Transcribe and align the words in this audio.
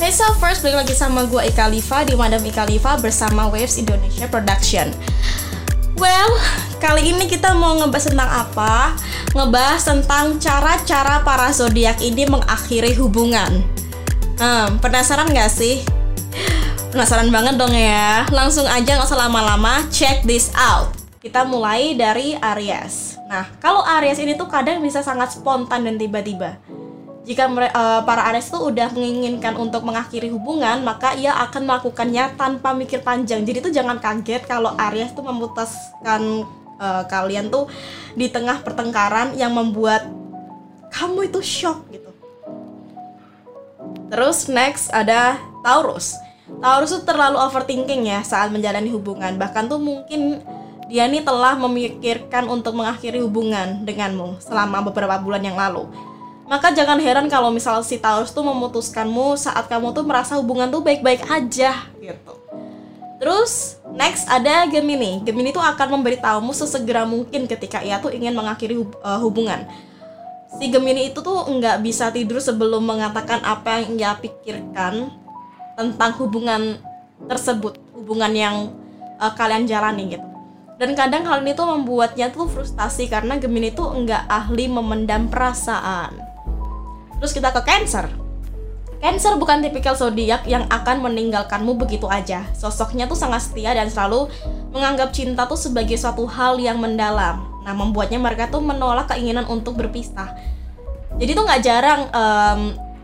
Hey 0.00 0.16
so 0.16 0.24
first 0.40 0.64
balik 0.64 0.80
lagi 0.80 0.96
sama 0.96 1.28
gue 1.28 1.52
Ika 1.52 1.68
Liva 1.68 2.08
di 2.08 2.16
Madam 2.16 2.40
Ika 2.40 2.64
Liva 2.64 2.96
bersama 2.96 3.52
Waves 3.52 3.76
Indonesia 3.76 4.24
Production. 4.32 4.88
Well, 6.00 6.40
kali 6.80 7.12
ini 7.12 7.28
kita 7.28 7.52
mau 7.52 7.76
ngebahas 7.76 8.08
tentang 8.08 8.32
apa? 8.32 8.96
Ngebahas 9.36 9.84
tentang 9.84 10.40
cara-cara 10.40 11.20
para 11.20 11.52
zodiak 11.52 12.00
ini 12.00 12.24
mengakhiri 12.24 12.96
hubungan. 12.96 13.60
Hmm, 14.40 14.80
penasaran 14.80 15.28
gak 15.36 15.52
sih? 15.52 15.84
Penasaran 16.96 17.28
banget 17.28 17.60
dong 17.60 17.76
ya. 17.76 18.24
Langsung 18.32 18.64
aja 18.64 18.96
gak 18.96 19.04
usah 19.04 19.28
lama-lama, 19.28 19.84
check 19.92 20.24
this 20.24 20.48
out. 20.56 20.96
Kita 21.20 21.44
mulai 21.44 21.92
dari 21.92 22.40
Aries. 22.40 23.20
Nah, 23.28 23.52
kalau 23.60 23.84
Aries 24.00 24.16
ini 24.16 24.32
tuh 24.32 24.48
kadang 24.48 24.80
bisa 24.80 25.04
sangat 25.04 25.36
spontan 25.36 25.84
dan 25.84 26.00
tiba-tiba 26.00 26.56
jika 27.20 27.52
uh, 27.52 28.00
para 28.08 28.32
Aries 28.32 28.48
itu 28.48 28.56
udah 28.56 28.88
menginginkan 28.96 29.52
untuk 29.60 29.84
mengakhiri 29.84 30.32
hubungan, 30.32 30.80
maka 30.80 31.12
ia 31.12 31.36
akan 31.36 31.68
melakukannya 31.68 32.32
tanpa 32.40 32.72
mikir 32.72 33.04
panjang. 33.04 33.44
Jadi 33.44 33.60
itu 33.60 33.70
jangan 33.70 34.00
kaget 34.00 34.48
kalau 34.48 34.72
Aries 34.88 35.12
tuh 35.12 35.24
memutuskan 35.28 36.48
uh, 36.80 37.04
kalian 37.04 37.52
tuh 37.52 37.68
di 38.16 38.32
tengah 38.32 38.64
pertengkaran 38.64 39.36
yang 39.36 39.52
membuat 39.52 40.08
kamu 40.88 41.28
itu 41.28 41.44
shock 41.44 41.84
gitu. 41.92 42.08
Terus 44.08 44.48
next 44.48 44.88
ada 44.90 45.36
Taurus. 45.60 46.16
Taurus 46.58 46.90
tuh 46.90 47.04
terlalu 47.04 47.36
overthinking 47.36 48.10
ya 48.10 48.24
saat 48.24 48.48
menjalani 48.48 48.88
hubungan. 48.90 49.36
Bahkan 49.36 49.68
tuh 49.68 49.78
mungkin 49.78 50.40
dia 50.90 51.06
nih 51.06 51.22
telah 51.22 51.54
memikirkan 51.54 52.50
untuk 52.50 52.74
mengakhiri 52.74 53.22
hubungan 53.22 53.86
denganmu 53.86 54.42
selama 54.42 54.82
beberapa 54.82 55.14
bulan 55.22 55.46
yang 55.46 55.54
lalu 55.54 55.86
maka 56.50 56.74
jangan 56.74 56.98
heran 56.98 57.30
kalau 57.30 57.54
misal 57.54 57.78
si 57.86 58.02
Taurus 58.02 58.34
tuh 58.34 58.42
memutuskanmu 58.42 59.38
saat 59.38 59.70
kamu 59.70 59.94
tuh 59.94 60.02
merasa 60.02 60.34
hubungan 60.34 60.66
tuh 60.66 60.82
baik-baik 60.82 61.22
aja 61.30 61.86
gitu. 62.02 62.34
Terus 63.22 63.78
next 63.94 64.26
ada 64.26 64.66
Gemini. 64.66 65.22
Gemini 65.22 65.54
tuh 65.54 65.62
akan 65.62 66.02
memberitahumu 66.02 66.50
sesegera 66.50 67.06
mungkin 67.06 67.46
ketika 67.46 67.78
ia 67.86 68.02
tuh 68.02 68.10
ingin 68.10 68.34
mengakhiri 68.34 68.82
uh, 68.82 69.22
hubungan. 69.22 69.62
Si 70.58 70.66
Gemini 70.66 71.14
itu 71.14 71.22
tuh 71.22 71.46
nggak 71.46 71.86
bisa 71.86 72.10
tidur 72.10 72.42
sebelum 72.42 72.82
mengatakan 72.82 73.38
apa 73.46 73.86
yang 73.86 73.94
ia 73.94 74.12
pikirkan 74.18 75.06
tentang 75.78 76.10
hubungan 76.18 76.82
tersebut, 77.30 77.78
hubungan 77.94 78.34
yang 78.34 78.56
uh, 79.22 79.30
kalian 79.38 79.70
jalani 79.70 80.18
gitu. 80.18 80.26
Dan 80.80 80.98
kadang 80.98 81.28
hal 81.28 81.44
ini 81.44 81.54
tuh 81.54 81.68
membuatnya 81.68 82.32
tuh 82.34 82.50
frustasi 82.50 83.06
karena 83.06 83.38
Gemini 83.38 83.70
tuh 83.70 83.86
nggak 83.86 84.26
ahli 84.26 84.66
memendam 84.66 85.30
perasaan. 85.30 86.29
Terus 87.20 87.32
kita 87.36 87.52
ke 87.52 87.60
Cancer. 87.62 88.08
Cancer 89.00 89.32
bukan 89.40 89.64
tipikal 89.64 89.96
zodiak 89.96 90.44
yang 90.44 90.68
akan 90.68 91.00
meninggalkanmu 91.04 91.76
begitu 91.76 92.04
aja. 92.08 92.44
Sosoknya 92.52 93.08
tuh 93.08 93.16
sangat 93.16 93.48
setia 93.48 93.72
dan 93.72 93.88
selalu 93.88 94.28
menganggap 94.72 95.12
cinta 95.12 95.48
tuh 95.48 95.56
sebagai 95.56 95.96
suatu 95.96 96.28
hal 96.28 96.60
yang 96.60 96.76
mendalam. 96.80 97.40
Nah, 97.64 97.72
membuatnya 97.72 98.20
mereka 98.20 98.48
tuh 98.52 98.60
menolak 98.60 99.08
keinginan 99.12 99.48
untuk 99.48 99.76
berpisah. 99.76 100.32
Jadi 101.16 101.32
tuh 101.32 101.44
nggak 101.44 101.62
jarang 101.64 102.00
um, 102.12 102.60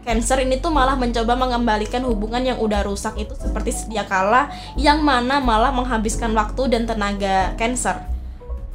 Cancer 0.07 0.39
ini 0.39 0.63
tuh 0.63 0.71
malah 0.71 0.95
mencoba 0.95 1.35
mengembalikan 1.35 1.99
hubungan 2.07 2.39
yang 2.39 2.63
udah 2.63 2.87
rusak 2.87 3.19
itu 3.19 3.35
seperti 3.35 3.75
sedia 3.75 4.07
kala 4.07 4.47
yang 4.79 5.03
mana 5.03 5.43
malah 5.43 5.75
menghabiskan 5.75 6.31
waktu 6.31 6.71
dan 6.71 6.87
tenaga 6.87 7.59
Cancer 7.59 8.16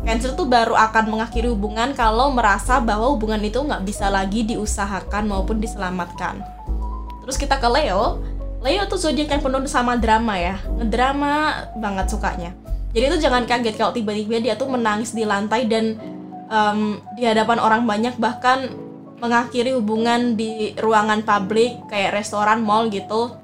Cancer 0.02 0.33
tuh 0.33 0.49
baru 0.49 0.73
akan 0.73 1.13
mengakhiri 1.13 1.45
hubungan 1.53 1.94
kalau 1.94 2.33
merasa 2.33 2.81
bahwa 2.81 3.13
hubungan 3.13 3.38
itu 3.45 3.61
nggak 3.61 3.85
bisa 3.85 4.09
lagi 4.09 4.41
diusahakan 4.41 5.30
maupun 5.30 5.61
diselamatkan. 5.61 6.41
Terus 7.21 7.38
kita 7.38 7.61
ke 7.61 7.69
Leo. 7.69 8.17
Leo 8.61 8.85
tuh 8.85 8.97
zodiak 8.97 9.29
yang 9.29 9.41
penuh 9.41 9.61
sama 9.66 9.97
drama 9.97 10.38
ya, 10.38 10.57
ngedrama 10.77 11.66
banget 11.77 12.13
sukanya. 12.13 12.51
Jadi 12.94 13.03
itu 13.07 13.17
jangan 13.23 13.45
kaget 13.50 13.75
kalau 13.78 13.94
tiba-tiba 13.94 14.38
dia 14.38 14.53
tuh 14.53 14.69
menangis 14.69 15.16
di 15.16 15.25
lantai 15.25 15.66
dan 15.66 15.97
um, 16.51 17.00
di 17.16 17.23
hadapan 17.25 17.57
orang 17.57 17.88
banyak 17.88 18.13
bahkan 18.22 18.69
mengakhiri 19.22 19.78
hubungan 19.78 20.33
di 20.33 20.73
ruangan 20.81 21.22
publik 21.22 21.78
kayak 21.88 22.18
restoran, 22.22 22.66
mall 22.66 22.89
gitu. 22.89 23.38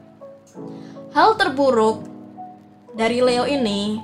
Hal 1.13 1.38
terburuk 1.38 2.03
dari 2.97 3.22
Leo 3.22 3.45
ini 3.45 4.01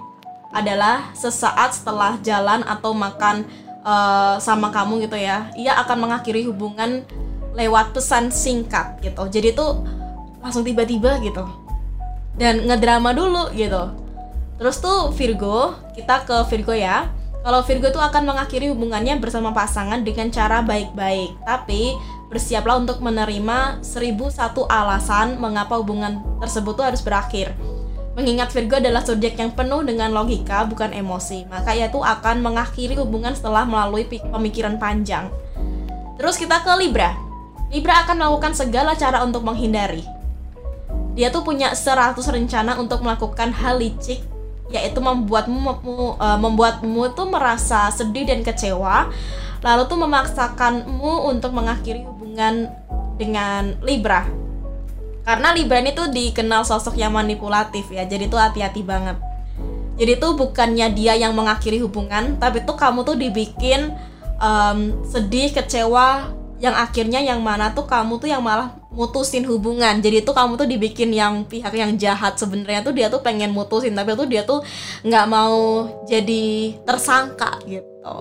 adalah 0.54 1.12
sesaat 1.18 1.74
setelah 1.74 2.16
jalan 2.22 2.62
atau 2.64 2.94
makan 2.94 3.44
uh, 3.82 4.38
sama 4.38 4.70
kamu 4.70 5.10
gitu 5.10 5.18
ya 5.18 5.50
ia 5.58 5.74
akan 5.82 6.08
mengakhiri 6.08 6.46
hubungan 6.46 7.04
lewat 7.54 7.94
pesan 7.94 8.34
singkat 8.34 8.98
gitu. 9.02 9.24
Jadi 9.30 9.54
tuh 9.54 9.86
langsung 10.42 10.66
tiba-tiba 10.66 11.22
gitu. 11.22 11.46
Dan 12.34 12.66
ngedrama 12.66 13.14
dulu 13.14 13.54
gitu. 13.54 13.94
Terus 14.58 14.82
tuh 14.82 15.14
Virgo 15.14 15.78
kita 15.94 16.26
ke 16.26 16.36
Virgo 16.50 16.74
ya. 16.74 17.10
Kalau 17.44 17.60
Virgo 17.62 17.92
tuh 17.92 18.00
akan 18.00 18.24
mengakhiri 18.24 18.72
hubungannya 18.72 19.20
bersama 19.20 19.52
pasangan 19.52 20.02
dengan 20.02 20.32
cara 20.34 20.64
baik-baik. 20.64 21.44
Tapi 21.46 21.94
bersiaplah 22.32 22.82
untuk 22.82 22.98
menerima 23.06 23.86
seribu 23.86 24.34
satu 24.34 24.66
alasan 24.66 25.38
mengapa 25.38 25.78
hubungan 25.78 26.26
tersebut 26.42 26.74
tuh 26.74 26.86
harus 26.90 27.06
berakhir 27.06 27.54
Mengingat 28.14 28.54
Virgo 28.54 28.78
adalah 28.78 29.02
zodiak 29.02 29.42
yang 29.42 29.58
penuh 29.58 29.82
dengan 29.82 30.14
logika 30.14 30.70
bukan 30.70 30.94
emosi, 30.94 31.50
maka 31.50 31.74
ia 31.74 31.90
tuh 31.90 32.06
akan 32.06 32.46
mengakhiri 32.46 32.94
hubungan 32.94 33.34
setelah 33.34 33.66
melalui 33.66 34.06
pemikiran 34.06 34.78
panjang. 34.78 35.34
Terus 36.22 36.38
kita 36.38 36.62
ke 36.62 36.70
Libra. 36.78 37.18
Libra 37.74 38.06
akan 38.06 38.22
melakukan 38.22 38.54
segala 38.54 38.94
cara 38.94 39.26
untuk 39.26 39.42
menghindari. 39.42 40.06
Dia 41.18 41.34
tuh 41.34 41.42
punya 41.42 41.74
100 41.74 42.22
rencana 42.22 42.78
untuk 42.78 43.02
melakukan 43.02 43.50
hal 43.50 43.82
licik 43.82 44.22
yaitu 44.74 44.98
membuatmu 44.98 46.18
uh, 46.18 46.40
membuatmu 46.42 47.14
tuh 47.14 47.30
merasa 47.30 47.94
sedih 47.94 48.26
dan 48.26 48.42
kecewa 48.42 49.14
lalu 49.62 49.86
tuh 49.86 50.02
memaksakanmu 50.02 51.30
untuk 51.30 51.54
mengakhiri 51.54 52.02
hubungan 52.02 52.74
dengan 53.22 53.78
Libra 53.86 54.26
karena 55.24 55.56
Libra 55.56 55.80
ini 55.80 55.96
tuh 55.96 56.12
dikenal 56.12 56.68
sosok 56.68 57.00
yang 57.00 57.16
manipulatif 57.16 57.88
ya 57.92 58.04
jadi 58.04 58.28
tuh 58.28 58.40
hati-hati 58.40 58.84
banget. 58.84 59.16
Jadi 59.94 60.18
tuh 60.18 60.34
bukannya 60.34 60.90
dia 60.92 61.14
yang 61.16 61.32
mengakhiri 61.38 61.80
hubungan 61.80 62.36
tapi 62.42 62.66
tuh 62.68 62.76
kamu 62.76 63.08
tuh 63.08 63.16
dibikin 63.16 63.94
um, 64.42 64.92
sedih 65.08 65.54
kecewa 65.54 66.34
yang 66.64 66.76
akhirnya 66.80 67.20
yang 67.20 67.44
mana 67.44 67.76
tuh 67.76 67.84
kamu 67.84 68.24
tuh 68.24 68.32
yang 68.32 68.40
malah 68.40 68.76
mutusin 68.92 69.44
hubungan. 69.44 70.00
Jadi 70.00 70.24
tuh 70.24 70.32
kamu 70.32 70.56
tuh 70.56 70.68
dibikin 70.70 71.12
yang 71.12 71.44
pihak 71.44 71.76
yang 71.76 71.96
jahat. 72.00 72.40
Sebenarnya 72.40 72.84
tuh 72.84 72.96
dia 72.96 73.12
tuh 73.12 73.20
pengen 73.20 73.52
mutusin 73.52 73.92
tapi 73.92 74.16
tuh 74.16 74.28
dia 74.30 74.48
tuh 74.48 74.64
nggak 75.04 75.26
mau 75.28 75.88
jadi 76.08 76.78
tersangka 76.88 77.60
gitu. 77.68 78.16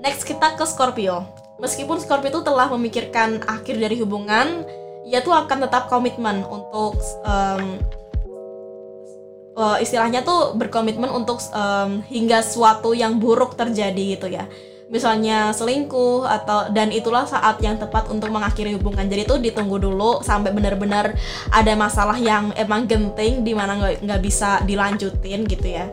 Next 0.00 0.24
kita 0.24 0.54
ke 0.56 0.64
Scorpio. 0.64 1.24
Meskipun 1.56 2.00
Scorpio 2.00 2.28
tuh 2.28 2.44
telah 2.44 2.68
memikirkan 2.68 3.44
akhir 3.48 3.80
dari 3.80 3.96
hubungan 4.00 4.64
ia 5.06 5.22
tuh 5.22 5.30
akan 5.30 5.70
tetap 5.70 5.86
komitmen 5.86 6.42
untuk 6.50 6.98
um, 7.22 7.78
uh, 9.54 9.78
istilahnya 9.78 10.26
tuh 10.26 10.58
berkomitmen 10.58 11.08
untuk 11.08 11.38
um, 11.54 12.02
hingga 12.10 12.42
suatu 12.42 12.90
yang 12.92 13.22
buruk 13.22 13.54
terjadi 13.54 14.18
gitu 14.18 14.26
ya. 14.26 14.50
Misalnya 14.86 15.50
selingkuh 15.50 16.22
atau 16.30 16.70
dan 16.70 16.94
itulah 16.94 17.26
saat 17.26 17.58
yang 17.58 17.74
tepat 17.74 18.06
untuk 18.06 18.30
mengakhiri 18.30 18.78
hubungan. 18.78 19.02
Jadi 19.10 19.26
tuh 19.26 19.38
ditunggu 19.42 19.82
dulu 19.82 20.22
sampai 20.22 20.54
benar-benar 20.54 21.10
ada 21.50 21.72
masalah 21.74 22.14
yang 22.14 22.54
emang 22.54 22.86
genting 22.86 23.42
di 23.42 23.50
mana 23.50 23.74
nggak 23.78 24.20
bisa 24.22 24.62
dilanjutin 24.62 25.42
gitu 25.42 25.66
ya. 25.66 25.90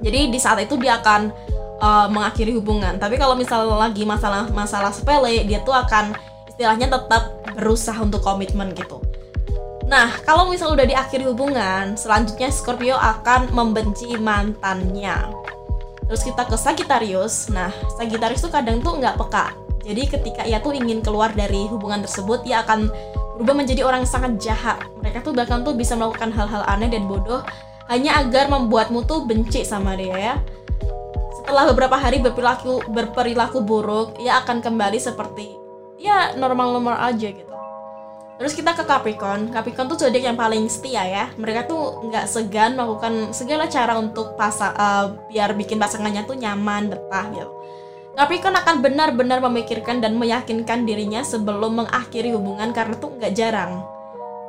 Jadi 0.00 0.32
di 0.32 0.38
saat 0.40 0.56
itu 0.64 0.80
dia 0.80 0.96
akan 1.04 1.28
uh, 1.84 2.08
mengakhiri 2.08 2.56
hubungan. 2.56 2.96
Tapi 2.96 3.20
kalau 3.20 3.36
misalnya 3.36 3.76
lagi 3.76 4.08
masalah 4.08 4.48
masalah 4.56 4.88
sepele 4.88 5.44
dia 5.44 5.60
tuh 5.60 5.76
akan 5.76 6.16
istilahnya 6.48 6.88
tetap 6.88 7.37
berusaha 7.58 7.98
untuk 7.98 8.22
komitmen 8.22 8.70
gitu. 8.78 9.02
Nah, 9.90 10.14
kalau 10.22 10.46
misal 10.46 10.78
udah 10.78 10.86
diakhiri 10.86 11.26
hubungan, 11.26 11.98
selanjutnya 11.98 12.54
Scorpio 12.54 12.94
akan 12.94 13.50
membenci 13.50 14.14
mantannya. 14.14 15.34
Terus 16.06 16.22
kita 16.22 16.46
ke 16.46 16.54
Sagittarius. 16.54 17.50
Nah, 17.50 17.74
Sagittarius 17.98 18.44
tuh 18.46 18.52
kadang 18.54 18.78
tuh 18.78 18.96
nggak 19.02 19.18
peka. 19.18 19.52
Jadi 19.82 20.02
ketika 20.06 20.42
ia 20.44 20.60
tuh 20.60 20.76
ingin 20.76 21.00
keluar 21.00 21.32
dari 21.32 21.66
hubungan 21.72 22.04
tersebut, 22.04 22.44
ia 22.44 22.62
akan 22.62 22.92
berubah 23.40 23.56
menjadi 23.56 23.82
orang 23.82 24.04
sangat 24.04 24.36
jahat. 24.38 24.78
Mereka 25.00 25.24
tuh 25.24 25.32
bahkan 25.32 25.64
tuh 25.64 25.72
bisa 25.72 25.96
melakukan 25.96 26.30
hal-hal 26.36 26.62
aneh 26.68 26.92
dan 26.92 27.08
bodoh 27.08 27.40
hanya 27.88 28.20
agar 28.20 28.52
membuatmu 28.52 29.08
tuh 29.08 29.24
benci 29.24 29.64
sama 29.64 29.96
dia 29.96 30.16
ya. 30.16 30.34
Setelah 31.40 31.72
beberapa 31.72 31.96
hari 31.96 32.20
berperilaku 32.20 32.92
berperilaku 32.92 33.64
buruk, 33.64 34.20
ia 34.20 34.44
akan 34.44 34.60
kembali 34.60 35.00
seperti 35.00 35.58
ya 35.98 36.38
normal-normal 36.38 36.96
aja 37.10 37.28
gitu 37.34 37.47
Terus 38.38 38.54
kita 38.54 38.70
ke 38.78 38.86
Capricorn. 38.86 39.50
Capricorn 39.50 39.90
tuh 39.90 39.98
zodiak 39.98 40.30
yang 40.30 40.38
paling 40.38 40.70
setia 40.70 41.02
ya. 41.02 41.24
Mereka 41.34 41.66
tuh 41.66 42.06
nggak 42.06 42.30
segan 42.30 42.78
melakukan 42.78 43.34
segala 43.34 43.66
cara 43.66 43.98
untuk 43.98 44.38
pasang 44.38 44.72
uh, 44.78 45.10
biar 45.26 45.58
bikin 45.58 45.82
pasangannya 45.82 46.22
tuh 46.22 46.38
nyaman, 46.38 46.94
betah 46.94 47.26
gitu. 47.34 47.50
Capricorn 48.14 48.54
akan 48.58 48.82
benar-benar 48.82 49.38
memikirkan 49.42 50.02
dan 50.02 50.18
meyakinkan 50.18 50.86
dirinya 50.86 51.22
sebelum 51.22 51.82
mengakhiri 51.82 52.34
hubungan 52.34 52.74
karena 52.74 52.98
tuh 52.98 53.14
nggak 53.14 53.34
jarang 53.34 53.82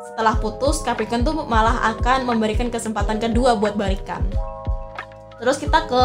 setelah 0.09 0.36
putus 0.36 0.81
Capricorn 0.81 1.24
tuh 1.24 1.47
malah 1.47 1.95
akan 1.95 2.25
memberikan 2.25 2.68
kesempatan 2.68 3.24
kedua 3.24 3.56
buat 3.56 3.77
balikan. 3.77 4.19
Terus 5.39 5.56
kita 5.56 5.88
ke 5.88 6.03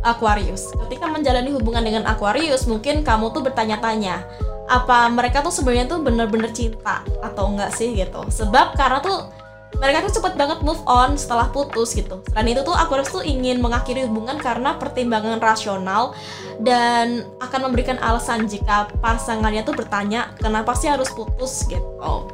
Aquarius. 0.00 0.72
Ketika 0.86 1.04
menjalani 1.12 1.52
hubungan 1.52 1.84
dengan 1.84 2.08
Aquarius, 2.08 2.64
mungkin 2.64 3.04
kamu 3.04 3.36
tuh 3.36 3.44
bertanya-tanya, 3.44 4.24
apa 4.70 5.10
mereka 5.10 5.42
tuh 5.42 5.50
sebenarnya 5.50 5.90
tuh 5.90 5.98
bener-bener 5.98 6.54
cinta 6.54 7.02
atau 7.18 7.50
enggak 7.50 7.74
sih 7.74 7.90
gitu. 7.98 8.22
Sebab 8.30 8.78
karena 8.78 9.02
tuh 9.02 9.26
mereka 9.82 10.06
tuh 10.06 10.20
cepet 10.20 10.34
banget 10.38 10.62
move 10.62 10.78
on 10.86 11.18
setelah 11.18 11.50
putus 11.50 11.96
gitu. 11.98 12.22
Selain 12.30 12.46
itu 12.46 12.62
tuh 12.62 12.76
Aquarius 12.76 13.10
tuh 13.10 13.26
ingin 13.26 13.58
mengakhiri 13.58 14.06
hubungan 14.06 14.38
karena 14.38 14.78
pertimbangan 14.78 15.42
rasional 15.42 16.14
dan 16.60 17.24
akan 17.40 17.70
memberikan 17.70 17.96
alasan 17.98 18.46
jika 18.46 18.92
pasangannya 19.00 19.64
tuh 19.64 19.74
bertanya 19.74 20.30
kenapa 20.38 20.76
sih 20.76 20.86
harus 20.86 21.08
putus 21.10 21.66
gitu. 21.66 22.30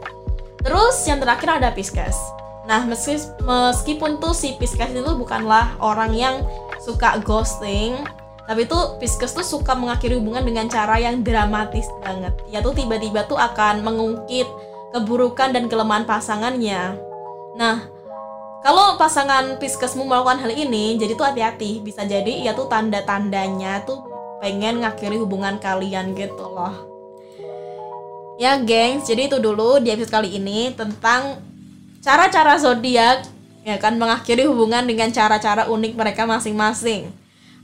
Terus 0.61 0.97
yang 1.07 1.23
terakhir 1.23 1.63
ada 1.63 1.71
Pisces. 1.71 2.19
Nah, 2.67 2.83
meskipun 2.83 4.19
tuh 4.19 4.35
si 4.35 4.59
Pisces 4.59 4.91
itu 4.91 5.13
bukanlah 5.15 5.79
orang 5.79 6.11
yang 6.19 6.43
suka 6.83 7.23
ghosting, 7.23 7.95
tapi 8.47 8.71
tuh 8.71 8.97
Pisces 9.03 9.35
tuh 9.35 9.43
suka 9.43 9.75
mengakhiri 9.75 10.17
hubungan 10.17 10.47
dengan 10.47 10.71
cara 10.71 10.97
yang 11.03 11.21
dramatis 11.27 11.91
banget. 12.01 12.33
Ya 12.49 12.63
tuh 12.63 12.73
tiba-tiba 12.73 13.27
tuh 13.27 13.37
akan 13.37 13.83
mengungkit 13.83 14.47
keburukan 14.95 15.53
dan 15.53 15.67
kelemahan 15.67 16.07
pasangannya 16.07 17.07
Nah, 17.57 17.89
kalau 18.61 19.01
pasangan 19.01 19.57
Piscesmu 19.57 20.05
melakukan 20.05 20.45
hal 20.45 20.53
ini, 20.53 21.01
jadi 21.01 21.17
tuh 21.17 21.27
hati-hati. 21.33 21.81
Bisa 21.81 22.05
jadi 22.05 22.45
ya 22.45 22.53
tuh 22.53 22.69
tanda-tandanya 22.69 23.83
tuh 23.89 24.05
pengen 24.45 24.85
ngakhiri 24.85 25.17
hubungan 25.17 25.57
kalian 25.57 26.13
gitu 26.13 26.45
loh. 26.45 26.77
Ya, 28.37 28.61
gengs, 28.61 29.09
jadi 29.09 29.33
itu 29.33 29.41
dulu 29.41 29.81
di 29.81 29.89
episode 29.89 30.13
kali 30.21 30.37
ini 30.37 30.69
tentang 30.77 31.41
cara-cara 32.05 32.61
zodiak 32.61 33.25
ya 33.65 33.81
kan 33.81 33.97
mengakhiri 33.97 34.45
hubungan 34.45 34.85
dengan 34.85 35.09
cara-cara 35.09 35.73
unik 35.73 35.97
mereka 35.97 36.29
masing-masing. 36.29 37.09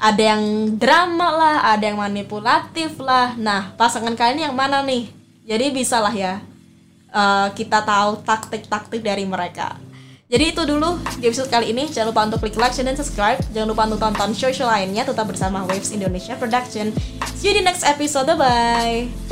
Ada 0.03 0.35
yang 0.35 0.43
drama 0.83 1.29
lah, 1.31 1.57
ada 1.79 1.87
yang 1.87 2.03
manipulatif 2.03 2.99
lah. 2.99 3.39
Nah, 3.39 3.71
pasangan 3.79 4.19
kalian 4.19 4.51
yang 4.51 4.55
mana 4.59 4.83
nih? 4.83 5.07
Jadi 5.47 5.71
bisalah 5.71 6.11
ya 6.11 6.43
uh, 7.15 7.49
kita 7.55 7.85
tahu 7.85 8.19
taktik-taktik 8.27 9.05
dari 9.05 9.23
mereka. 9.29 9.79
Jadi 10.33 10.49
itu 10.49 10.65
dulu 10.65 10.97
di 11.21 11.29
episode 11.29 11.53
kali 11.53 11.77
ini. 11.77 11.85
Jangan 11.93 12.09
lupa 12.09 12.25
untuk 12.25 12.41
klik 12.41 12.57
like, 12.57 12.73
share, 12.73 12.89
dan 12.89 12.97
subscribe. 12.97 13.37
Jangan 13.53 13.69
lupa 13.69 13.85
untuk 13.85 14.01
tonton 14.01 14.33
show-show 14.33 14.65
lainnya 14.65 15.05
tetap 15.05 15.29
bersama 15.29 15.69
Waves 15.69 15.93
Indonesia 15.93 16.33
Production. 16.41 16.89
See 17.37 17.53
you 17.53 17.61
di 17.61 17.63
next 17.63 17.85
episode. 17.85 18.33
Bye! 18.41 19.32